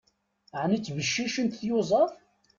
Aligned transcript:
Ɛni 0.61 0.77
ttbeccicent 0.79 1.57
tyuzaḍ? 1.61 2.09